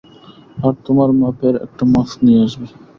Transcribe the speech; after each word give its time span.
তারা 0.53 0.73
তোমার 0.85 1.09
মাপের 1.19 1.55
একটা 1.65 1.83
মাস্ক 1.93 2.17
নিয়ে 2.25 2.41
আসবে। 2.45 2.65